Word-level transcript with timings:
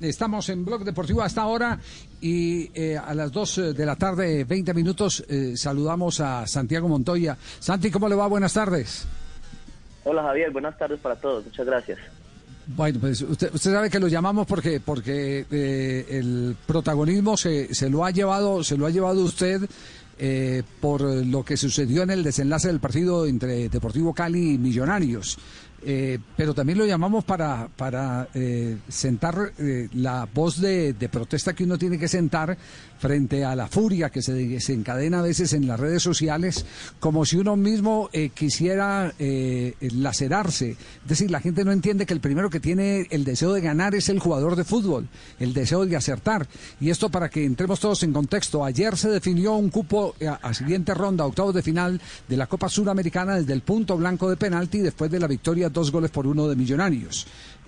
Estamos 0.00 0.48
en 0.48 0.64
Blog 0.64 0.84
Deportivo 0.84 1.22
hasta 1.22 1.42
ahora 1.42 1.78
y 2.20 2.70
eh, 2.74 2.96
a 2.96 3.14
las 3.14 3.32
2 3.32 3.74
de 3.74 3.86
la 3.86 3.96
tarde, 3.96 4.44
20 4.44 4.74
minutos, 4.74 5.24
eh, 5.28 5.56
saludamos 5.56 6.20
a 6.20 6.46
Santiago 6.46 6.88
Montoya. 6.88 7.36
Santi, 7.60 7.90
¿cómo 7.90 8.08
le 8.08 8.14
va? 8.14 8.26
Buenas 8.26 8.52
tardes. 8.52 9.06
Hola 10.04 10.22
Javier, 10.22 10.50
buenas 10.50 10.76
tardes 10.76 11.00
para 11.00 11.16
todos, 11.16 11.44
muchas 11.44 11.66
gracias. 11.66 11.98
Bueno, 12.66 12.98
pues 12.98 13.20
usted, 13.20 13.54
usted 13.54 13.72
sabe 13.72 13.90
que 13.90 14.00
lo 14.00 14.08
llamamos 14.08 14.46
porque 14.46 14.80
porque 14.80 15.44
eh, 15.50 16.06
el 16.08 16.56
protagonismo 16.66 17.36
se, 17.36 17.74
se 17.74 17.90
lo 17.90 18.06
ha 18.06 18.10
llevado 18.10 18.64
se 18.64 18.78
lo 18.78 18.86
ha 18.86 18.90
llevado 18.90 19.22
usted 19.22 19.68
eh, 20.18 20.62
por 20.80 21.02
lo 21.02 21.44
que 21.44 21.56
sucedió 21.56 22.02
en 22.02 22.10
el 22.10 22.22
desenlace 22.22 22.68
del 22.68 22.78
partido 22.78 23.26
entre 23.26 23.68
Deportivo 23.68 24.14
Cali 24.14 24.54
y 24.54 24.58
Millonarios. 24.58 25.38
Eh, 25.86 26.18
pero 26.36 26.54
también 26.54 26.78
lo 26.78 26.86
llamamos 26.86 27.24
para, 27.24 27.68
para 27.76 28.28
eh, 28.34 28.78
sentar 28.88 29.52
eh, 29.58 29.88
la 29.92 30.26
voz 30.32 30.60
de, 30.60 30.94
protesta 31.12 31.52
que 31.52 31.64
uno 31.64 31.76
tiene 31.76 31.98
que 31.98 32.08
sentar 32.08 32.56
frente 32.98 33.44
a 33.44 33.54
la 33.54 33.66
furia 33.66 34.08
que 34.08 34.22
se 34.22 34.32
desencadena 34.32 35.18
a 35.18 35.22
veces 35.22 35.52
en 35.52 35.66
las 35.66 35.78
redes 35.78 36.02
sociales, 36.02 36.64
como 37.00 37.26
si 37.26 37.36
uno 37.36 37.54
mismo 37.54 38.08
eh, 38.14 38.30
quisiera 38.32 39.12
lacerarse. 39.18 40.70
Es 40.70 41.08
decir, 41.08 41.30
la 41.30 41.40
gente 41.40 41.64
no 41.64 41.72
entiende 41.72 42.06
que 42.06 42.14
el 42.14 42.20
primero 42.20 42.48
que 42.48 42.60
tiene 42.60 43.06
el 43.10 43.24
deseo 43.24 43.52
de 43.52 43.60
ganar 43.60 43.94
es 43.94 44.08
el 44.08 44.20
jugador 44.20 44.56
de 44.56 44.64
fútbol, 44.64 45.08
el 45.38 45.52
deseo 45.52 45.84
de 45.84 45.96
acertar. 45.96 46.48
Y 46.80 46.88
esto 46.88 47.10
para 47.10 47.28
que 47.28 47.44
entremos 47.44 47.78
todos 47.78 48.02
en 48.04 48.12
contexto. 48.14 48.64
Ayer 48.64 48.96
se 48.96 49.10
definió 49.10 49.54
un 49.54 49.68
cupo 49.68 50.14
a, 50.26 50.48
a 50.48 50.54
siguiente 50.54 50.94
ronda, 50.94 51.26
octavos 51.26 51.54
de 51.54 51.62
final 51.62 52.00
de 52.26 52.36
la 52.38 52.46
Copa 52.46 52.70
Suramericana 52.70 53.36
desde 53.36 53.52
el 53.52 53.60
punto 53.60 53.98
blanco 53.98 54.30
de 54.30 54.36
penalti 54.36 54.78
después 54.78 55.10
de 55.10 55.20
la 55.20 55.26
victoria 55.26 55.68
dos 55.74 55.90
goles 55.92 56.10
por 56.10 56.26
uno 56.26 56.48
de 56.48 56.56
Millonarios. 56.56 57.26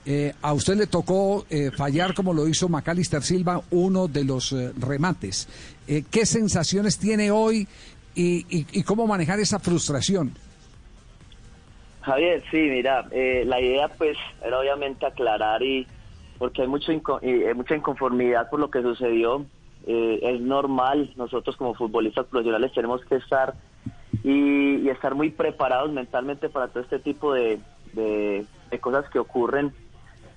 Eh, 0.08 0.32
a 0.40 0.52
usted 0.52 0.76
le 0.76 0.86
tocó 0.86 1.44
eh, 1.50 1.72
fallar 1.76 2.14
como 2.14 2.32
lo 2.32 2.46
hizo 2.46 2.68
Macalister 2.68 3.22
Silva, 3.22 3.60
uno 3.72 4.06
de 4.06 4.24
los 4.24 4.52
eh, 4.52 4.72
remates. 4.78 5.48
Eh, 5.88 6.04
¿Qué 6.08 6.24
sensaciones 6.24 6.96
tiene 6.98 7.32
hoy 7.32 7.66
y, 8.14 8.82
cómo 8.84 9.06
manejar 9.06 9.40
esa 9.40 9.58
frustración? 9.58 10.32
Javier, 12.00 12.42
sí, 12.50 12.56
mira, 12.56 13.06
la 13.12 13.60
idea 13.60 13.88
pues 13.88 14.16
era 14.42 14.60
obviamente 14.60 15.04
aclarar 15.04 15.62
y 15.62 15.86
porque 16.38 16.62
hay 16.62 16.68
mucho 16.68 16.92
inco- 16.92 17.18
y, 17.20 17.42
eh, 17.42 17.52
mucha 17.52 17.74
inconformidad 17.76 18.48
por 18.48 18.60
lo 18.60 18.70
que 18.70 18.80
sucedió. 18.80 19.44
Es 19.86 20.41
normal, 20.41 21.12
nosotros 21.16 21.56
como 21.56 21.74
futbolistas 21.74 22.26
profesionales 22.26 22.72
tenemos 22.74 23.04
que 23.04 23.16
estar 23.16 23.54
y 24.24 24.88
estar 24.88 25.14
muy 25.14 25.30
preparados 25.30 25.92
mentalmente 25.92 26.48
para 26.48 26.68
todo 26.68 26.82
este 26.82 26.98
tipo 26.98 27.32
de, 27.34 27.60
de- 27.97 28.47
cosas 28.80 29.08
que 29.11 29.19
ocurren. 29.19 29.72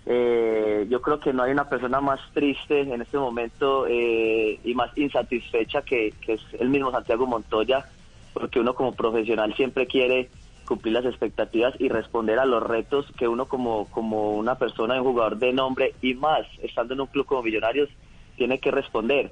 Eh, 0.06 0.88
yo 0.90 1.02
creo 1.02 1.20
que 1.20 1.34
no 1.34 1.44
hay 1.44 1.52
una 1.52 1.68
persona 1.68 2.00
más 2.00 2.20
triste 2.34 2.82
en 2.82 3.02
este 3.02 3.18
momento 3.18 3.86
eh, 3.88 4.60
y 4.64 4.74
más 4.74 4.98
insatisfecha 4.98 5.82
que, 5.82 6.14
que 6.22 6.34
es 6.34 6.42
el 6.58 6.70
mismo 6.70 6.90
Santiago 6.90 7.28
Montoya, 7.28 7.86
porque 8.34 8.60
uno 8.60 8.74
como 8.74 8.94
profesional 8.94 9.54
siempre 9.56 9.88
quiere 9.88 10.30
cumplir 10.66 10.94
las 10.94 11.06
expectativas 11.06 11.74
y 11.80 11.90
responder 11.90 12.40
a 12.40 12.46
los 12.46 12.64
retos 12.64 13.06
que 13.18 13.28
uno 13.28 13.48
como, 13.48 13.88
como 13.90 14.38
una 14.38 14.56
persona, 14.56 15.02
un 15.02 15.12
jugador 15.12 15.38
de 15.38 15.52
nombre 15.52 15.96
y 16.02 16.14
más, 16.14 16.48
estando 16.62 16.94
en 16.94 17.02
un 17.02 17.08
club 17.08 17.26
como 17.26 17.44
Millonarios, 17.44 17.90
tiene 18.38 18.60
que 18.60 18.72
responder. 18.72 19.32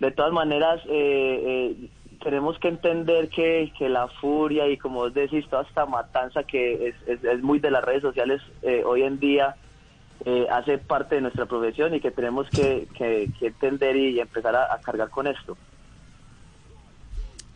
De 0.00 0.10
todas 0.10 0.32
maneras, 0.32 0.80
eh, 0.88 1.76
eh, 1.78 1.88
tenemos 2.22 2.58
que 2.58 2.68
entender 2.68 3.28
que, 3.30 3.72
que 3.78 3.88
la 3.88 4.08
furia 4.20 4.68
y 4.68 4.78
como 4.78 5.00
vos 5.00 5.14
decís, 5.14 5.48
toda 5.48 5.62
esta 5.62 5.86
matanza 5.86 6.44
que 6.44 6.88
es, 6.88 6.94
es, 7.06 7.42
muy 7.42 7.58
de 7.58 7.70
las 7.70 7.84
redes 7.84 8.02
sociales 8.02 8.40
eh, 8.62 8.82
hoy 8.84 9.02
en 9.02 9.18
día, 9.18 9.56
eh, 10.24 10.46
hace 10.50 10.78
parte 10.78 11.16
de 11.16 11.22
nuestra 11.22 11.46
profesión 11.46 11.94
y 11.94 12.00
que 12.00 12.10
tenemos 12.10 12.50
que, 12.50 12.88
que- 12.94 13.30
entender 13.40 13.96
y 13.96 14.20
empezar 14.20 14.54
a 14.54 14.78
cargar 14.82 15.10
con 15.10 15.26
esto. 15.26 15.56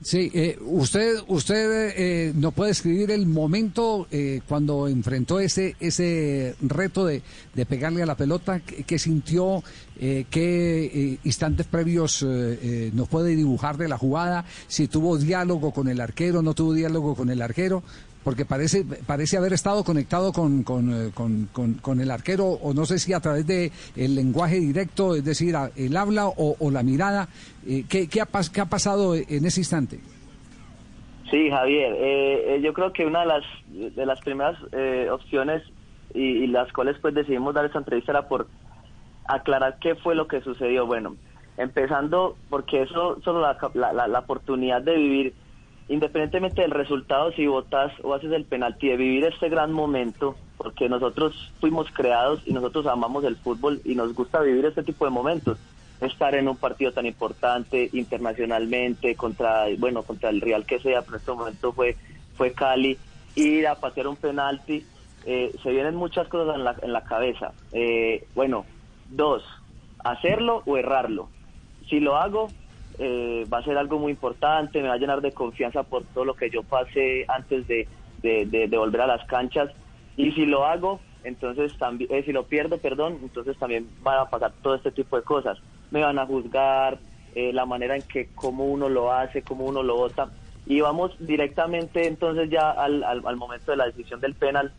Sí, 0.05 0.31
eh, 0.35 0.59
usted 0.61 1.17
usted 1.29 1.95
eh, 1.97 2.33
no 2.37 2.53
puede 2.53 2.73
escribir 2.73 3.11
el 3.11 3.25
momento 3.25 4.07
eh, 4.11 4.43
cuando 4.47 4.87
enfrentó 4.87 5.41
ese 5.41 5.77
ese 5.81 6.57
reto 6.61 7.07
de, 7.07 7.23
de 7.55 7.65
pegarle 7.65 8.03
a 8.03 8.07
la 8.07 8.15
pelota, 8.15 8.61
qué, 8.61 8.99
sintió, 8.99 9.65
eh, 9.99 10.27
qué 10.29 10.85
eh, 10.85 11.19
instantes 11.25 11.67
previos 11.67 12.23
eh, 12.23 12.91
nos 12.93 13.09
puede 13.09 13.35
dibujar 13.35 13.79
de 13.79 13.89
la 13.89 13.97
jugada, 13.97 14.45
si 14.69 14.89
tuvo 14.89 15.17
diálogo 15.17 15.73
con 15.73 15.89
el 15.89 16.03
arquero, 16.03 16.43
no 16.43 16.53
tuvo 16.53 16.75
diálogo 16.75 17.15
con 17.15 17.31
el 17.31 17.41
arquero, 17.41 17.83
porque 18.25 18.45
parece 18.47 18.85
parece 19.07 19.37
haber 19.37 19.53
estado 19.53 19.85
conectado 19.85 20.33
con, 20.33 20.63
con, 20.65 20.91
eh, 21.09 21.11
con- 21.15 21.49
con- 21.53 21.75
con 21.75 22.01
el 22.01 22.11
arquero 22.11 22.47
o 22.47 22.73
no 22.75 22.87
sé 22.87 22.99
si 22.99 23.13
a 23.13 23.21
través 23.21 23.47
de 23.47 23.71
el 23.97 24.15
lenguaje 24.15 24.59
directo, 24.59 25.15
es 25.15 25.25
decir, 25.25 25.55
el 25.77 25.97
habla 25.97 26.27
o, 26.29 26.57
o 26.59 26.71
la 26.71 26.83
mirada. 26.83 27.29
Eh, 27.67 27.85
¿qué, 27.89 28.09
qué 28.09 28.21
ha, 28.23 28.27
qué 28.53 28.61
ha 28.61 28.67
pasado 28.67 29.15
en 29.15 29.45
ese 29.45 29.61
instante? 29.61 30.01
Sí, 31.31 31.51
Javier, 31.51 31.93
eh, 31.99 32.55
eh, 32.57 32.61
yo 32.63 32.73
creo 32.73 32.93
que 32.93 33.07
una 33.07 33.21
de 33.21 33.27
las, 33.27 33.45
de 33.95 34.07
las 34.07 34.21
primeras 34.21 34.57
eh, 34.73 35.09
opciones 35.11 35.63
y, 36.13 36.21
y 36.23 36.47
las 36.47 36.73
cuales 36.73 36.97
pues 37.01 37.15
decidimos 37.15 37.55
dar 37.55 37.65
esta 37.65 37.79
entrevista 37.79 38.13
era 38.13 38.29
por 38.29 38.47
aclarar 39.27 39.79
qué 39.81 39.95
fue 39.97 40.15
lo 40.15 40.29
que 40.29 40.43
sucedió. 40.43 40.87
Bueno, 40.87 41.17
empezando 41.57 42.37
porque 42.51 42.83
eso 42.83 43.21
solo 43.25 43.41
la, 43.41 43.93
la- 43.93 44.07
la 44.09 44.19
oportunidad 44.21 44.83
de 44.83 44.97
vivir, 44.97 45.35
independientemente 45.89 46.63
del 46.63 46.71
resultado, 46.71 47.33
si 47.33 47.47
votas 47.47 47.93
o 48.03 48.15
haces 48.15 48.33
el 48.33 48.45
penalti, 48.45 48.89
de 48.89 48.97
vivir 48.97 49.25
este 49.25 49.49
gran 49.49 49.73
momento, 49.73 50.37
porque 50.57 50.89
nosotros 50.89 51.53
fuimos 51.61 51.91
creados 51.91 52.41
y 52.47 52.53
nosotros 52.53 52.87
amamos 52.87 53.25
el 53.25 53.37
fútbol 53.37 53.81
y 53.85 53.95
nos 53.95 54.15
gusta 54.15 54.41
vivir 54.41 54.65
este 54.65 54.83
tipo 54.83 55.05
de 55.05 55.11
momentos. 55.11 55.59
Estar 56.01 56.35
en 56.35 56.49
un 56.49 56.57
partido 56.57 56.93
tan 56.93 57.07
importante 57.07 57.89
internacionalmente 57.93 59.15
contra 59.15 59.67
bueno 59.79 60.03
contra 60.03 60.29
el 60.29 60.41
Real 60.41 60.67
que 60.67 60.81
sea 60.81 61.03
pero 61.03 61.17
en 61.17 61.21
este 61.21 61.33
momento 61.33 61.73
fue 61.73 61.97
fue 62.37 62.53
Cali 62.53 62.99
ir 63.37 63.67
a 63.69 63.77
patear 63.77 64.09
un 64.09 64.17
penalti 64.17 64.85
eh, 65.25 65.55
se 65.63 65.71
vienen 65.71 65.95
muchas 65.95 66.29
cosas 66.29 66.57
en 66.57 66.65
la, 66.65 66.77
en 66.83 66.93
la 66.93 67.05
cabeza. 67.05 67.53
Eh, 67.73 68.27
bueno 68.35 68.67
dos 69.09 69.45
hacerlo 70.05 70.63
o 70.67 70.77
errarlo. 70.77 71.29
Si 71.89 71.99
lo 71.99 72.17
hago 72.17 72.49
eh, 72.99 73.45
va 73.53 73.59
a 73.59 73.65
ser 73.65 73.77
algo 73.77 73.99
muy 73.99 74.13
importante 74.13 74.81
me 74.81 74.89
va 74.89 74.95
a 74.95 74.99
llenar 74.99 75.21
de 75.21 75.33
confianza 75.33 75.83
por 75.83 76.05
todo 76.05 76.25
lo 76.25 76.35
que 76.35 76.51
yo 76.51 76.63
pasé 76.63 77.25
antes 77.29 77.67
de, 77.67 77.89
de, 78.23 78.77
volver 78.77 79.03
a 79.03 79.07
las 79.07 79.27
canchas. 79.27 79.71
Y 80.17 80.33
si 80.33 80.47
lo 80.47 80.65
hago 80.65 81.01
entonces 81.25 81.77
también 81.79 82.13
eh, 82.13 82.23
si 82.25 82.33
lo 82.33 82.45
pierdo 82.45 82.79
perdón 82.79 83.19
entonces 83.23 83.57
también 83.57 83.89
van 84.03 84.19
a 84.19 84.27
pasar 84.27 84.53
todo 84.63 84.75
este 84.75 84.93
tipo 84.93 85.17
de 85.17 85.23
cosas. 85.23 85.59
Me 85.91 86.03
van 86.03 86.19
a 86.19 86.27
juzgar 86.27 86.99
eh, 87.35 87.53
la 87.53 87.67
manera 87.67 87.97
en 87.97 88.03
que 88.03 88.29
cómo 88.35 88.65
uno 88.65 88.89
lo 88.89 89.13
hace 89.13 89.43
cómo 89.43 89.65
uno 89.65 89.83
lo 89.83 89.97
vota. 89.97 90.31
Y 90.67 90.81
vamos 90.81 91.15
directamente 91.19 92.07
entonces 92.07 92.49
ya 92.49 92.71
al, 92.71 93.05
al, 93.05 93.27
al 93.27 93.37
momento 93.37 93.71
de 93.71 93.77
la 93.77 93.87
decisión 93.87 94.21
del 94.21 94.35
penal. 94.35 94.73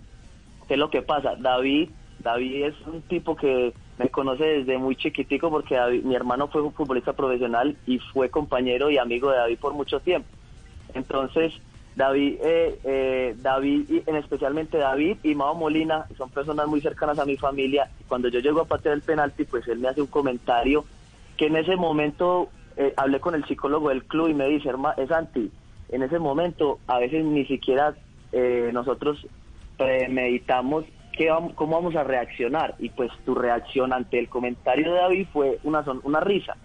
¿qué 0.67 0.73
es 0.73 0.79
lo 0.79 0.89
que 0.89 1.01
pasa? 1.01 1.35
David 1.35 1.89
David 2.19 2.65
es 2.65 2.75
un 2.87 3.01
tipo 3.03 3.35
que 3.35 3.73
me 3.97 4.09
conoce 4.09 4.43
desde 4.43 4.77
muy 4.77 4.95
chiquitico 4.95 5.49
porque 5.49 5.75
David- 5.75 6.03
mi 6.03 6.15
hermano 6.15 6.47
fue 6.47 6.61
un 6.61 6.73
futbolista 6.73 7.13
profesional 7.13 7.75
y 7.85 7.99
fue 7.99 8.29
compañero 8.29 8.89
y 8.89 8.97
amigo 8.97 9.29
de 9.31 9.37
David 9.37 9.57
por 9.59 9.73
mucho 9.73 9.99
tiempo 9.99 10.27
entonces, 10.93 11.53
David, 11.95 12.37
eh, 12.43 12.79
eh, 12.83 13.35
David 13.41 13.85
y 13.89 14.09
en 14.09 14.15
especialmente 14.15 14.77
David 14.77 15.17
y 15.23 15.35
Mao 15.35 15.55
Molina 15.55 16.07
son 16.17 16.29
personas 16.29 16.67
muy 16.67 16.81
cercanas 16.81 17.19
a 17.19 17.25
mi 17.25 17.37
familia. 17.37 17.89
Cuando 18.07 18.29
yo 18.29 18.39
llego 18.39 18.61
a 18.61 18.65
patear 18.65 18.95
el 18.95 19.01
penalti, 19.01 19.45
pues 19.45 19.67
él 19.67 19.79
me 19.79 19.89
hace 19.89 20.01
un 20.01 20.07
comentario 20.07 20.85
que 21.37 21.47
en 21.47 21.57
ese 21.57 21.75
momento 21.75 22.49
eh, 22.77 22.93
hablé 22.97 23.19
con 23.19 23.35
el 23.35 23.45
psicólogo 23.45 23.89
del 23.89 24.03
club 24.05 24.29
y 24.29 24.33
me 24.33 24.47
dice, 24.47 24.69
es 24.97 25.11
anti. 25.11 25.51
En 25.89 26.03
ese 26.03 26.19
momento, 26.19 26.79
a 26.87 26.99
veces 26.99 27.23
ni 27.23 27.45
siquiera 27.45 27.95
eh, 28.31 28.71
nosotros 28.73 29.25
premeditamos 29.77 30.85
qué 31.15 31.29
vamos, 31.29 31.53
cómo 31.55 31.75
vamos 31.75 31.95
a 31.95 32.03
reaccionar. 32.03 32.75
Y 32.79 32.89
pues 32.89 33.11
tu 33.25 33.35
reacción 33.35 33.93
ante 33.93 34.19
el 34.19 34.29
comentario 34.29 34.91
de 34.93 34.99
David 34.99 35.27
fue 35.31 35.59
una, 35.63 35.83
son- 35.83 36.01
una 36.03 36.19
risa. 36.19 36.57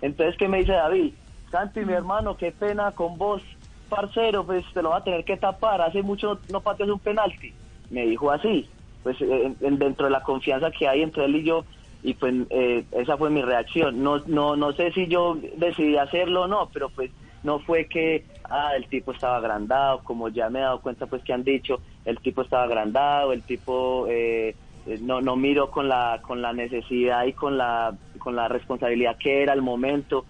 Entonces, 0.00 0.36
¿qué 0.38 0.48
me 0.48 0.58
dice 0.58 0.72
David? 0.72 1.14
Santi, 1.50 1.80
mi 1.84 1.92
hermano, 1.92 2.36
qué 2.36 2.52
pena 2.52 2.92
con 2.92 3.18
vos, 3.18 3.42
parcero, 3.88 4.44
pues 4.46 4.64
te 4.72 4.82
lo 4.82 4.90
va 4.90 4.98
a 4.98 5.04
tener 5.04 5.24
que 5.24 5.36
tapar. 5.36 5.80
Hace 5.82 6.02
mucho 6.02 6.40
no 6.48 6.60
pateas 6.60 6.88
un 6.88 6.98
penalti. 6.98 7.54
Me 7.90 8.06
dijo 8.06 8.30
así. 8.30 8.68
Pues 9.02 9.20
eh, 9.20 9.26
en- 9.46 9.56
en- 9.60 9.78
dentro 9.78 10.06
de 10.06 10.12
la 10.12 10.22
confianza 10.22 10.70
que 10.70 10.88
hay 10.88 11.02
entre 11.02 11.24
él 11.26 11.36
y 11.36 11.44
yo, 11.44 11.64
y 12.02 12.14
pues 12.14 12.34
eh, 12.50 12.84
esa 12.92 13.16
fue 13.16 13.30
mi 13.30 13.42
reacción. 13.42 14.02
No, 14.02 14.22
no, 14.26 14.56
no 14.56 14.72
sé 14.72 14.92
si 14.92 15.06
yo 15.08 15.36
decidí 15.56 15.96
hacerlo 15.98 16.42
o 16.42 16.46
no, 16.48 16.70
pero 16.72 16.88
pues 16.90 17.10
no 17.42 17.58
fue 17.60 17.86
que 17.86 18.24
ah, 18.44 18.72
el 18.76 18.86
tipo 18.86 19.12
estaba 19.12 19.36
agrandado, 19.36 20.00
como 20.04 20.28
ya 20.28 20.48
me 20.50 20.60
he 20.60 20.62
dado 20.62 20.80
cuenta 20.80 21.06
pues 21.06 21.22
que 21.22 21.32
han 21.32 21.44
dicho, 21.44 21.80
el 22.04 22.18
tipo 22.18 22.42
estaba 22.42 22.64
agrandado, 22.64 23.32
el 23.32 23.42
tipo 23.42 24.06
eh, 24.08 24.54
eh, 24.86 24.98
no, 25.00 25.20
no 25.20 25.36
miró 25.36 25.70
con 25.70 25.88
la, 25.88 26.20
con 26.22 26.42
la 26.42 26.52
necesidad 26.52 27.24
y 27.24 27.32
con 27.32 27.58
la, 27.58 27.94
con 28.18 28.36
la 28.36 28.48
responsabilidad 28.48 29.16
que 29.18 29.42
era 29.42 29.52
el 29.52 29.62
momento. 29.62 30.24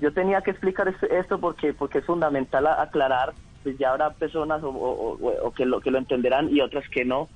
Yo 0.00 0.12
tenía 0.12 0.42
que 0.42 0.50
explicar 0.50 0.94
esto 1.10 1.38
porque, 1.38 1.72
porque 1.72 1.98
es 1.98 2.04
fundamental 2.04 2.66
aclarar, 2.66 3.32
pues 3.62 3.78
ya 3.78 3.90
habrá 3.90 4.10
personas 4.10 4.60
o, 4.62 5.52
que, 5.56 5.64
lo, 5.64 5.80
que 5.80 5.90
lo 5.90 5.98
entenderán 5.98 6.54
y 6.54 6.60
otras 6.60 6.88
que 6.90 7.04
no, 7.04 7.28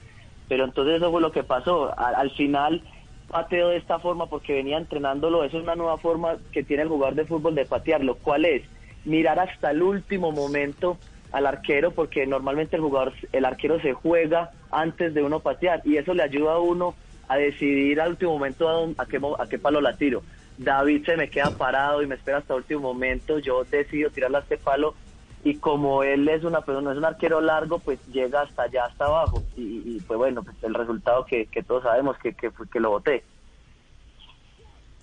pero 0.49 0.65
entonces 0.65 0.97
eso 0.97 1.11
fue 1.11 1.21
lo 1.21 1.33
que 1.33 1.43
pasó. 1.43 1.95
al 1.99 2.31
final 2.33 2.83
pateo 3.31 3.69
de 3.69 3.77
esta 3.77 3.99
forma 3.99 4.27
porque 4.27 4.55
venía 4.55 4.77
entrenándolo. 4.77 5.45
Eso 5.45 5.59
es 5.59 5.63
una 5.63 5.77
nueva 5.77 5.97
forma 5.97 6.37
que 6.53 6.63
tiene 6.63 6.83
el 6.83 6.89
jugador 6.89 7.15
de 7.15 7.25
fútbol 7.25 7.55
de 7.55 7.65
patearlo. 7.65 8.17
¿Cuál 8.17 8.45
es? 8.45 8.63
Mirar 9.05 9.39
hasta 9.39 9.71
el 9.71 9.83
último 9.83 10.33
momento 10.33 10.99
al 11.33 11.47
arquero 11.47 11.93
porque 11.93 12.27
normalmente 12.27 12.77
el 12.77 12.83
jugador, 12.83 13.15
el 13.33 13.45
arquero 13.45 13.81
se 13.81 13.93
juega 13.93 14.51
antes 14.71 15.15
de 15.15 15.23
uno 15.23 15.41
patear 15.41 15.83
y 15.85 15.97
eso 15.97 16.15
le 16.15 16.23
ayuda 16.23 16.55
a 16.55 16.61
uno 16.61 16.95
a 17.29 17.37
decidir 17.37 18.01
al 18.01 18.11
último 18.11 18.33
momento 18.33 18.69
a, 18.99 19.07
qué, 19.07 19.21
a 19.39 19.47
qué 19.49 19.59
palo 19.59 19.81
la 19.81 19.97
tiro. 19.97 20.23
David 20.59 21.07
se 21.07 21.17
me 21.17 21.31
queda 21.31 21.57
parado 21.57 22.03
y 22.03 22.07
me 22.07 22.17
espera 22.17 22.39
hasta 22.39 22.55
el 22.55 22.61
último 22.61 22.81
momento, 22.81 23.39
yo 23.39 23.65
decido 23.65 24.11
tirarle 24.11 24.39
a 24.39 24.41
este 24.41 24.59
palo 24.59 24.95
y 25.43 25.59
como 25.59 26.03
él 26.03 26.29
es 26.29 26.45
una 26.45 26.61
persona, 26.61 26.93
es 26.93 26.99
un 26.99 27.05
arquero 27.05 27.41
largo, 27.41 27.79
pues 27.79 27.99
llega 28.07 28.43
hasta 28.43 28.65
allá, 28.65 28.85
hasta 28.85 29.07
abajo. 29.07 29.43
Y, 29.57 29.99
pues 30.03 30.19
bueno, 30.19 30.43
pues 30.43 30.57
el 30.63 30.75
resultado 30.75 31.25
que, 31.25 31.47
todos 31.67 31.83
sabemos 31.83 32.19
que, 32.19 32.35
que, 32.35 32.51
que 32.71 32.81
lo 32.81 32.91
voté. 32.91 33.25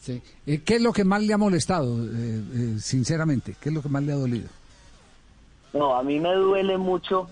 Sí. 0.08 0.22
Eh, 0.46 0.62
¿Qué 0.64 0.76
es 0.76 0.82
lo 0.82 0.94
que 0.94 1.04
más 1.04 1.22
le 1.22 1.34
ha 1.34 1.38
molestado, 1.38 2.02
eh, 2.02 2.08
eh, 2.08 2.76
sinceramente? 2.80 3.56
¿Qué 3.60 3.68
es 3.68 3.76
lo 3.76 3.82
que 3.82 3.90
más 3.90 4.04
le 4.04 4.14
ha 4.14 4.16
dolido? 4.16 4.48
No, 5.74 5.96
a 5.96 6.02
mí 6.02 6.18
me 6.18 6.34
duele 6.34 6.78
mucho, 6.78 7.30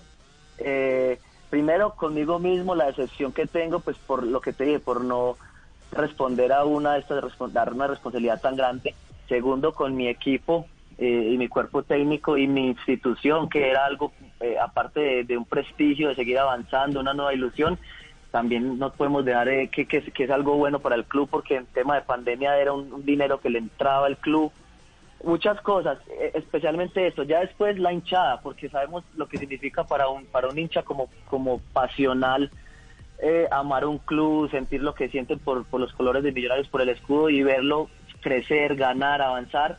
primero 1.48 1.94
conmigo 1.94 2.38
mismo, 2.38 2.74
la 2.74 2.88
decepción 2.88 3.32
que 3.32 3.46
tengo, 3.46 3.80
pues 3.80 3.96
por 3.96 4.24
lo 4.24 4.42
que 4.42 4.52
te 4.52 4.64
dije, 4.64 4.78
por 4.78 5.02
no 5.02 5.38
responder 5.90 6.52
a 6.52 6.64
una 6.64 6.92
de 6.92 7.00
estas, 7.00 7.24
dar 7.54 7.72
una 7.72 7.86
responsabilidad 7.86 8.42
tan 8.42 8.56
grande. 8.56 8.94
Segundo, 9.26 9.72
con 9.72 9.96
mi 9.96 10.08
equipo, 10.08 10.66
eh, 10.98 11.30
y 11.32 11.36
mi 11.36 11.48
cuerpo 11.48 11.82
técnico 11.82 12.38
y 12.38 12.46
mi 12.46 12.68
institución, 12.68 13.50
que 13.50 13.68
era 13.70 13.84
algo, 13.84 14.12
eh, 14.40 14.56
aparte 14.58 15.24
de, 15.24 15.36
un 15.36 15.44
prestigio, 15.44 16.08
de 16.08 16.14
seguir 16.14 16.38
avanzando, 16.38 17.00
una 17.00 17.14
nueva 17.14 17.34
ilusión, 17.34 17.78
también 18.30 18.78
no 18.78 18.92
podemos 18.92 19.24
dejar 19.24 19.48
eh, 19.48 19.68
que, 19.68 19.86
que, 19.86 20.02
es 20.16 20.30
algo 20.30 20.56
bueno 20.56 20.80
para 20.80 20.96
el 20.96 21.04
club, 21.04 21.28
porque 21.30 21.56
en 21.56 21.66
tema 21.66 21.94
de 21.94 22.02
pandemia 22.02 22.58
era 22.58 22.72
un, 22.72 23.04
dinero 23.04 23.40
que 23.40 23.50
le 23.50 23.58
entraba 23.58 24.06
al 24.06 24.16
club. 24.18 24.52
Muchas 25.24 25.60
cosas, 25.62 25.98
especialmente 26.34 27.06
esto. 27.06 27.22
Ya 27.22 27.40
después 27.40 27.78
la 27.78 27.92
hinchada, 27.92 28.40
porque 28.40 28.68
sabemos 28.68 29.02
lo 29.16 29.26
que 29.26 29.38
significa 29.38 29.84
para 29.84 30.08
un, 30.08 30.26
para 30.26 30.48
un 30.48 30.58
hincha 30.58 30.82
como, 30.82 31.08
como 31.28 31.60
pasional. 31.72 32.50
amar 33.50 33.86
un 33.86 33.98
club, 33.98 34.50
sentir 34.50 34.82
lo 34.82 34.94
que 34.94 35.08
sienten 35.08 35.38
por, 35.38 35.64
por 35.64 35.80
los 35.80 35.92
colores 35.94 36.22
de 36.22 36.32
Millonarios, 36.32 36.68
por 36.68 36.82
el 36.82 36.90
escudo 36.90 37.30
y 37.30 37.42
verlo 37.42 37.88
crecer, 38.20 38.76
ganar, 38.76 39.22
avanzar 39.22 39.78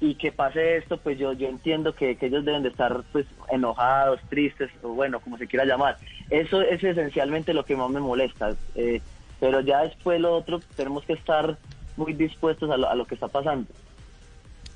y 0.00 0.14
que 0.14 0.32
pase 0.32 0.78
esto, 0.78 0.96
pues 0.96 1.18
yo, 1.18 1.34
yo 1.34 1.48
entiendo 1.48 1.94
que, 1.94 2.16
ellos 2.20 2.44
deben 2.44 2.62
de 2.62 2.70
estar 2.70 3.02
pues 3.12 3.26
enojados, 3.50 4.20
tristes, 4.30 4.70
o 4.82 4.88
bueno, 4.88 5.20
como 5.20 5.36
se 5.36 5.46
quiera 5.46 5.66
llamar. 5.66 5.98
Eso 6.30 6.62
es 6.62 6.82
esencialmente 6.82 7.52
lo 7.52 7.64
que 7.64 7.76
más 7.76 7.90
me 7.90 8.00
molesta. 8.00 8.56
Eh, 8.74 9.02
pero 9.38 9.60
ya 9.60 9.82
después 9.82 10.20
lo 10.20 10.34
otro, 10.34 10.60
tenemos 10.74 11.04
que 11.04 11.12
estar 11.12 11.58
muy 11.96 12.14
dispuestos 12.14 12.70
a 12.70 12.78
lo, 12.78 12.88
a 12.88 12.94
lo 12.94 13.04
que 13.04 13.14
está 13.14 13.28
pasando. 13.28 13.66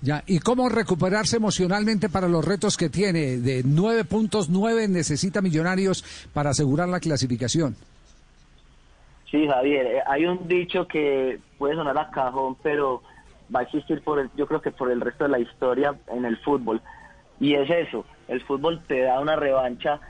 Ya, 0.03 0.23
¿y 0.27 0.39
cómo 0.41 0.69
recuperarse 0.69 1.39
emocionalmente 1.39 2.11
para 2.11 2.29
los 2.29 2.45
retos 2.45 2.77
que 2.77 2.91
tiene? 2.91 3.39
De 3.39 3.63
nueve 3.65 4.05
puntos, 4.05 4.51
nueve 4.51 4.87
necesita 4.87 5.41
Millonarios 5.41 6.05
para 6.35 6.51
asegurar 6.51 6.91
la 6.91 7.01
clasificación. 7.01 7.75
Sí, 9.31 9.47
Javier, 9.49 9.87
eh, 9.87 10.03
hay 10.07 10.27
un 10.27 10.47
dicho 10.47 10.87
que 10.87 11.41
puede 11.57 11.75
sonar 11.75 11.97
a 11.97 12.11
cajón, 12.11 12.57
pero 12.63 13.03
va 13.55 13.61
a 13.61 13.63
existir 13.65 14.03
por 14.03 14.19
el, 14.19 14.31
yo 14.37 14.47
creo 14.47 14.61
que 14.61 14.71
por 14.71 14.91
el 14.91 15.01
resto 15.01 15.25
de 15.25 15.31
la 15.31 15.39
historia 15.39 15.95
en 16.09 16.25
el 16.25 16.37
fútbol. 16.39 16.81
Y 17.41 17.55
es 17.55 17.69
eso, 17.69 18.05
el 18.29 18.41
fútbol 18.43 18.83
te 18.87 19.01
da 19.01 19.21
una 19.21 19.37
revancha 19.37 20.01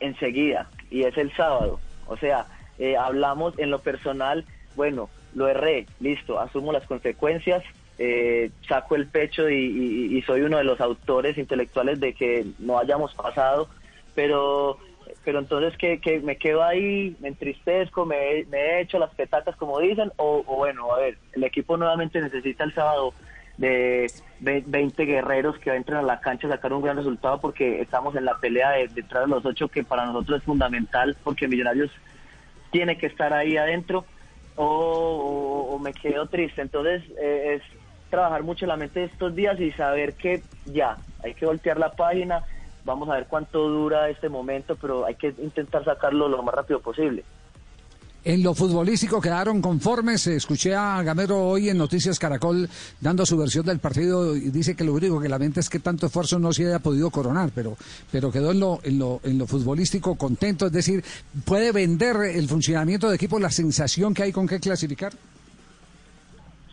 enseguida 0.00 0.68
y 0.90 1.04
es 1.04 1.16
el 1.16 1.32
sábado. 1.34 1.80
O 2.06 2.16
sea, 2.16 2.46
eh, 2.78 2.96
hablamos 2.96 3.58
en 3.58 3.70
lo 3.70 3.78
personal, 3.80 4.44
bueno, 4.76 5.08
lo 5.34 5.48
erré, 5.48 5.86
listo, 6.00 6.38
asumo 6.38 6.72
las 6.72 6.86
consecuencias, 6.86 7.64
eh, 7.98 8.50
saco 8.68 8.96
el 8.96 9.06
pecho 9.06 9.48
y, 9.48 10.22
soy 10.26 10.42
uno 10.42 10.58
de 10.58 10.64
los 10.64 10.80
autores 10.80 11.38
intelectuales 11.38 12.00
de 12.00 12.12
que 12.12 12.46
no 12.58 12.78
hayamos 12.78 13.14
pasado, 13.14 13.68
pero 14.14 14.78
pero 15.24 15.38
entonces 15.38 15.76
que, 15.78 16.00
que 16.00 16.20
me 16.20 16.36
quedo 16.36 16.62
ahí, 16.62 17.16
me 17.20 17.28
entristezco, 17.28 18.04
me, 18.04 18.44
me 18.50 18.58
he 18.58 18.80
hecho 18.80 18.98
las 18.98 19.14
petacas 19.14 19.56
como 19.56 19.78
dicen, 19.80 20.12
o, 20.16 20.42
bueno, 20.44 20.92
a 20.92 20.98
ver, 20.98 21.18
el 21.32 21.44
equipo 21.44 21.76
nuevamente 21.76 22.20
necesita 22.20 22.64
el 22.64 22.74
sábado 22.74 23.14
de 23.56 24.10
20 24.40 25.04
guerreros 25.04 25.58
que 25.58 25.74
entren 25.74 25.98
a 25.98 26.02
la 26.02 26.20
cancha 26.20 26.48
a 26.48 26.50
sacar 26.50 26.72
un 26.72 26.82
gran 26.82 26.96
resultado 26.96 27.40
porque 27.40 27.80
estamos 27.80 28.16
en 28.16 28.24
la 28.24 28.38
pelea 28.38 28.70
de, 28.70 28.88
de 28.88 29.04
los 29.28 29.44
ocho 29.46 29.68
que 29.68 29.84
para 29.84 30.06
nosotros 30.06 30.38
es 30.38 30.44
fundamental 30.44 31.16
porque 31.22 31.46
Millonarios 31.46 31.90
tiene 32.72 32.98
que 32.98 33.06
estar 33.06 33.32
ahí 33.32 33.56
adentro 33.56 34.04
o, 34.56 35.78
me 35.80 35.92
quedo 35.92 36.26
triste. 36.26 36.62
Entonces 36.62 37.02
eh, 37.20 37.56
es 37.56 37.62
trabajar 38.10 38.42
mucho 38.42 38.66
la 38.66 38.76
mente 38.76 39.04
estos 39.04 39.34
días 39.34 39.58
y 39.60 39.70
saber 39.72 40.14
que 40.14 40.42
ya, 40.66 40.96
hay 41.22 41.34
que 41.34 41.46
voltear 41.46 41.78
la 41.78 41.92
página 41.92 42.44
Vamos 42.84 43.08
a 43.08 43.14
ver 43.14 43.26
cuánto 43.26 43.68
dura 43.68 44.10
este 44.10 44.28
momento, 44.28 44.76
pero 44.76 45.06
hay 45.06 45.14
que 45.14 45.34
intentar 45.38 45.84
sacarlo 45.84 46.28
lo 46.28 46.42
más 46.42 46.54
rápido 46.54 46.80
posible. 46.80 47.24
En 48.24 48.42
lo 48.42 48.54
futbolístico 48.54 49.20
quedaron 49.20 49.60
conformes. 49.60 50.26
Escuché 50.26 50.74
a 50.74 51.02
Gamero 51.02 51.46
hoy 51.46 51.68
en 51.68 51.76
Noticias 51.76 52.18
Caracol 52.18 52.66
dando 52.98 53.26
su 53.26 53.36
versión 53.36 53.66
del 53.66 53.80
partido 53.80 54.34
y 54.34 54.48
dice 54.48 54.74
que 54.74 54.82
lo 54.82 54.94
único 54.94 55.20
que 55.20 55.28
lamenta 55.28 55.60
es 55.60 55.68
que 55.68 55.78
tanto 55.78 56.06
esfuerzo 56.06 56.38
no 56.38 56.50
se 56.50 56.66
haya 56.66 56.78
podido 56.78 57.10
coronar, 57.10 57.50
pero, 57.54 57.76
pero 58.10 58.32
quedó 58.32 58.52
en 58.52 58.60
lo, 58.60 58.80
en, 58.82 58.98
lo, 58.98 59.20
en 59.24 59.36
lo 59.36 59.46
futbolístico 59.46 60.14
contento. 60.14 60.66
Es 60.66 60.72
decir, 60.72 61.04
¿puede 61.44 61.70
vender 61.70 62.16
el 62.34 62.48
funcionamiento 62.48 63.10
de 63.10 63.16
equipo 63.16 63.38
la 63.38 63.50
sensación 63.50 64.14
que 64.14 64.22
hay 64.22 64.32
con 64.32 64.48
qué 64.48 64.58
clasificar? 64.58 65.12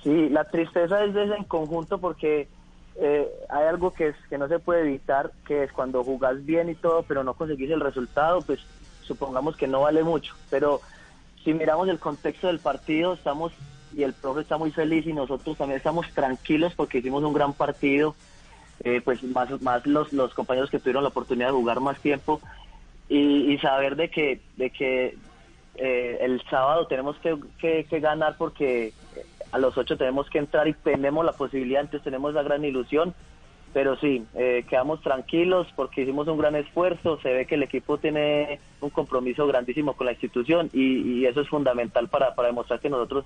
Sí, 0.02 0.30
la 0.30 0.46
tristeza 0.46 1.04
es 1.04 1.14
de 1.14 1.24
en 1.24 1.44
conjunto 1.44 1.98
porque 1.98 2.48
eh, 2.98 3.28
hay 3.50 3.68
algo 3.68 3.92
que, 3.92 4.10
es, 4.10 4.16
que 4.30 4.38
no 4.38 4.48
se 4.48 4.60
puede 4.60 4.82
evitar, 4.82 5.32
que 5.46 5.64
es 5.64 5.72
cuando 5.72 6.04
jugás 6.04 6.46
bien 6.46 6.70
y 6.70 6.76
todo, 6.76 7.04
pero 7.04 7.24
no 7.24 7.34
conseguís 7.34 7.72
el 7.72 7.80
resultado, 7.80 8.42
pues 8.42 8.60
supongamos 9.02 9.56
que 9.56 9.68
no 9.68 9.82
vale 9.82 10.04
mucho. 10.04 10.36
Pero 10.50 10.82
si 11.44 11.54
miramos 11.54 11.88
el 11.88 12.00
contexto 12.00 12.48
del 12.48 12.60
partido, 12.60 13.14
estamos, 13.14 13.54
y 13.96 14.04
el 14.04 14.14
profe 14.14 14.42
está 14.42 14.58
muy 14.58 14.72
feliz 14.72 15.06
y 15.08 15.14
nosotros 15.14 15.58
también 15.58 15.78
estamos 15.78 16.10
tranquilos 16.12 16.74
porque 16.76 17.00
hicimos 17.00 17.24
un 17.24 17.34
gran 17.34 17.54
partido, 17.54 18.16
eh, 18.84 19.02
pues 19.04 19.24
más, 19.24 19.62
más 19.62 19.86
los, 19.86 20.12
los 20.12 20.34
compañeros 20.34 20.70
que 20.70 20.80
tuvieron 20.80 21.04
la 21.04 21.10
oportunidad 21.10 21.48
de 21.48 21.54
jugar 21.54 21.80
más 21.80 22.00
tiempo 22.00 22.42
y, 23.10 23.58
saber 23.58 23.98
de 23.98 24.10
que, 24.10 24.40
de 24.56 24.70
que 24.70 25.18
eh, 25.76 26.18
el 26.22 26.42
sábado 26.50 26.88
tenemos 26.88 27.18
que, 27.18 27.86
que 27.86 28.00
ganar 28.00 28.38
porque 28.38 28.94
a 29.52 29.58
los 29.58 29.78
ocho 29.78 29.98
tenemos 29.98 30.30
que 30.30 30.40
entrar 30.40 30.68
y 30.68 30.74
tenemos 30.74 31.26
la 31.26 31.34
posibilidad, 31.34 31.82
entonces 31.82 32.04
tenemos 32.04 32.34
la 32.34 32.44
gran 32.44 32.64
ilusión, 32.64 33.14
pero 33.74 33.98
sí, 33.98 34.26
eh, 34.36 34.66
quedamos 34.70 35.02
tranquilos 35.02 35.68
porque 35.76 36.02
hicimos 36.02 36.28
un 36.28 36.38
gran 36.38 36.56
esfuerzo, 36.56 37.20
se 37.22 37.32
ve 37.32 37.46
que 37.46 37.56
el 37.56 37.64
equipo 37.64 37.98
tiene 37.98 38.60
un 38.82 38.90
compromiso 38.90 39.48
grandísimo 39.48 39.94
con 39.94 40.06
la 40.06 40.14
institución 40.14 40.70
y, 40.74 41.26
eso 41.26 41.42
es 41.42 41.48
fundamental 41.48 42.10
para, 42.10 42.36
para, 42.36 42.50
demostrar 42.50 42.80
que 42.80 42.90
nosotros 42.90 43.26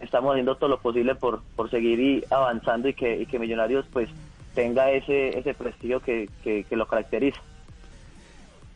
estamos 0.00 0.32
haciendo 0.32 0.56
todo 0.56 0.70
lo 0.70 0.78
posible 0.78 1.14
por, 1.16 1.42
por 1.56 1.70
seguir 1.70 2.24
avanzando 2.30 2.88
y 2.88 2.94
que, 2.94 3.26
que 3.26 3.38
Millonarios 3.38 3.86
pues 3.92 4.08
tenga 4.54 4.90
ese, 4.92 5.36
ese 5.36 5.54
prestigio 5.54 6.00
que, 6.00 6.28
que, 6.44 6.64
lo 6.76 6.86
caracteriza. 6.86 7.40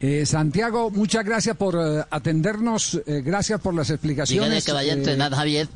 Eh, 0.00 0.26
Santiago, 0.26 0.90
muchas 0.90 1.24
gracias 1.24 1.56
por 1.56 1.76
eh, 1.76 2.02
atendernos, 2.10 3.00
gracias 3.06 3.60
por 3.60 3.74
las 3.74 3.90
explicaciones. 3.90 4.48
Dígale 4.48 4.62
que 4.64 4.72
vaya 4.72 4.92
a 4.92 4.96
entrenar, 4.96 5.32
Javier. 5.32 5.68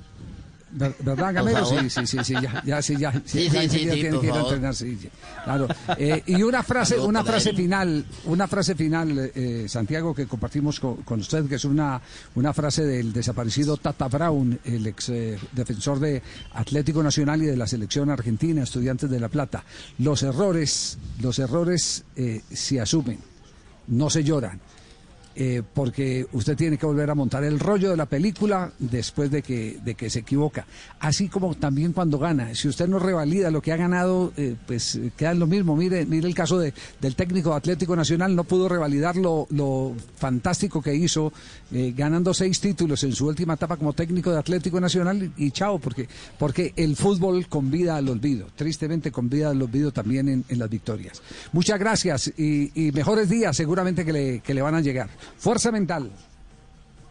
¿Verdad, 0.71 1.35
Gamero? 1.35 1.65
Sí, 1.65 1.89
sí, 1.89 2.07
sí, 2.07 2.19
sí, 2.23 2.35
ya, 2.35 2.63
ya, 2.65 2.83
sí, 2.83 2.97
ya. 2.97 3.13
Sí, 3.25 3.49
sí, 3.49 3.69
sí, 3.69 3.79
tiene 3.79 4.21
que 4.21 4.27
ir 4.27 4.33
a 4.33 4.41
entrenar, 4.41 4.75
sí, 4.75 4.99
claro. 5.45 5.67
Eh, 5.97 6.23
y 6.27 6.43
una 6.43 6.63
frase, 6.63 6.99
una 6.99 7.25
frase 7.25 7.55
final, 7.55 8.05
una 8.27 8.47
frase 8.47 8.75
final, 8.75 9.31
eh, 9.35 9.67
Santiago, 9.69 10.15
que 10.15 10.27
compartimos 10.27 10.79
con, 10.79 10.97
con, 10.97 11.21
usted, 11.21 11.47
que 11.47 11.55
es 11.55 11.65
una, 11.65 12.01
una 12.35 12.53
frase 12.53 12.85
del 12.85 13.13
desaparecido 13.13 13.77
Tata 13.79 14.09
Brown, 14.09 14.59
el 14.65 14.87
ex 14.87 15.09
eh, 15.09 15.39
defensor 15.53 15.99
de 16.01 16.23
Atlético 16.53 17.03
Nacional 17.03 17.43
y 17.43 17.47
de 17.47 17.57
la 17.57 17.67
selección 17.67 18.11
argentina, 18.11 18.63
estudiantes 18.63 19.09
de 19.09 19.21
La 19.21 19.29
Plata. 19.29 19.65
Los 19.99 20.23
errores, 20.23 20.99
los 21.21 21.39
errores 21.39 22.05
se 22.51 22.81
asumen, 22.81 23.19
no 23.87 24.11
se 24.11 24.23
lloran. 24.23 24.61
Eh, 25.41 25.63
porque 25.73 26.27
usted 26.33 26.57
tiene 26.57 26.77
que 26.77 26.85
volver 26.85 27.09
a 27.09 27.15
montar 27.15 27.45
el 27.45 27.61
rollo 27.61 27.91
de 27.91 27.97
la 27.97 28.07
película 28.07 28.73
después 28.81 29.31
de 29.31 29.41
que, 29.41 29.79
de 29.85 29.95
que 29.95 30.11
se 30.11 30.19
equivoca. 30.19 30.67
Así 30.99 31.29
como 31.29 31.55
también 31.55 31.93
cuando 31.93 32.19
gana. 32.19 32.55
Si 32.57 32.67
usted 32.67 32.89
no 32.89 32.99
revalida 32.99 33.53
lo 33.53 33.63
que 33.63 33.73
ha 33.73 33.77
ganado, 33.77 34.33
eh, 34.37 34.57
pues 34.67 34.97
eh, 34.97 35.13
queda 35.17 35.35
lo 35.35 35.47
mismo. 35.47 35.77
Mire, 35.77 36.05
mire 36.07 36.27
el 36.27 36.35
caso 36.35 36.59
de, 36.59 36.75
del 37.01 37.15
técnico 37.15 37.55
Atlético 37.55 37.95
Nacional, 37.95 38.35
no 38.35 38.43
pudo 38.43 38.69
revalidar 38.69 39.17
lo, 39.17 39.47
lo 39.51 39.95
fantástico 40.17 40.83
que 40.83 40.95
hizo, 40.95 41.33
ganando 41.71 42.35
seis 42.35 42.61
títulos 42.61 43.05
en 43.05 43.13
su 43.13 43.27
última 43.27 43.55
etapa 43.55 43.77
como 43.77 43.93
técnico 43.93 44.33
de 44.33 44.39
Atlético 44.39 44.81
Nacional 44.81 45.33
y, 45.37 45.51
chao, 45.53 45.79
porque, 45.79 46.09
porque 46.37 46.73
el 46.77 46.97
fútbol 46.97 47.47
convida 47.47 47.97
al 47.97 48.09
olvido, 48.09 48.49
tristemente 48.57 49.13
convida 49.13 49.51
al 49.51 49.63
olvido 49.63 49.93
también 49.93 50.29
en, 50.29 50.45
en 50.49 50.59
las 50.59 50.69
victorias. 50.69 51.23
Muchas 51.53 51.79
gracias 51.79 52.33
y, 52.37 52.73
y 52.75 52.91
mejores 52.93 53.29
días 53.29 53.57
seguramente 53.57 54.05
que 54.05 54.13
le, 54.13 54.41
que 54.41 54.55
le 54.55 54.63
van 54.63 54.75
a 54.75 54.81
llegar. 54.81 55.09
Fuerza 55.37 55.71
mental. 55.71 56.11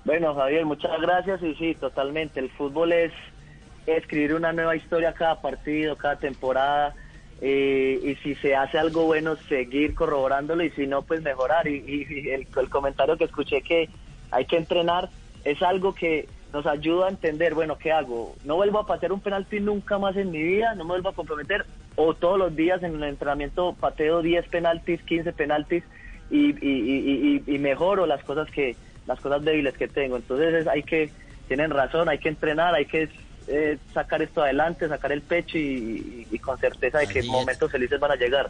Bueno, 0.06 0.34
Javier, 0.36 0.66
muchas 0.66 1.00
gracias 1.02 1.42
y 1.44 1.54
sí, 1.56 1.76
totalmente. 1.76 2.40
El 2.40 2.50
fútbol 2.52 2.94
es 2.94 3.12
escribir 3.86 4.34
una 4.34 4.54
nueva 4.54 4.76
historia 4.76 5.14
cada 5.14 5.42
partido, 5.42 5.96
cada 5.96 6.18
temporada. 6.18 6.96
Eh, 7.42 8.00
y 8.04 8.16
si 8.24 8.36
se 8.36 8.56
hace 8.56 8.80
algo 8.80 9.04
bueno, 9.04 9.36
seguir 9.48 9.94
corroborándolo 9.94 10.64
y 10.64 10.72
si 10.72 10.88
no, 10.88 11.02
pues 11.02 11.22
mejorar. 11.22 11.68
Y, 11.68 12.30
el, 12.30 12.48
comentario 12.70 13.18
que 13.18 13.26
escuché 13.26 13.62
que 13.62 13.90
hay 14.32 14.46
que 14.46 14.58
entrenar 14.58 15.10
es 15.44 15.62
algo 15.62 15.94
que 15.94 16.28
nos 16.54 16.66
ayuda 16.66 17.08
a 17.08 17.10
entender, 17.10 17.54
bueno, 17.54 17.78
¿qué 17.78 17.92
hago? 17.92 18.34
No 18.46 18.56
vuelvo 18.56 18.80
a 18.80 18.88
patear 18.88 19.12
un 19.12 19.20
penalti 19.20 19.60
nunca 19.60 19.98
más 19.98 20.16
en 20.16 20.32
mi 20.32 20.42
vida, 20.42 20.74
no 20.76 20.86
me 20.86 20.92
vuelvo 20.92 21.10
a 21.10 21.14
comprometer, 21.16 21.66
o 21.96 22.14
todos 22.14 22.40
los 22.40 22.56
días 22.56 22.82
en 22.84 22.96
el 22.96 23.04
entrenamiento 23.04 23.74
pateo 23.74 24.22
10 24.22 24.48
penaltis, 24.48 25.02
15 25.04 25.34
penaltis, 25.34 25.84
y, 26.30 26.50
y, 26.66 27.44
y, 27.48 27.56
y, 27.56 27.60
mejoro 27.60 28.06
las 28.06 28.24
cosas 28.24 28.50
que 28.52 28.76
las 29.06 29.20
cosas 29.20 29.44
débiles 29.44 29.78
que 29.78 29.88
tengo. 29.88 30.18
Entonces 30.18 30.68
hay 30.68 30.84
que, 30.84 31.10
tienen 31.48 31.72
razón, 31.72 32.10
hay 32.10 32.20
que 32.20 32.30
entrenar, 32.30 32.76
hay 32.76 32.86
que 32.86 33.10
eh, 33.48 33.78
sacar 33.94 34.22
esto 34.22 34.44
adelante, 34.44 34.88
sacar 34.90 35.12
el 35.12 35.22
pecho 35.22 35.58
y, 35.58 36.26
con 36.44 36.58
certeza 36.58 37.00
de 37.00 37.08
que 37.08 37.24
momentos 37.24 37.72
felices 37.72 38.00
van 38.00 38.12
a 38.12 38.16
llegar. 38.16 38.50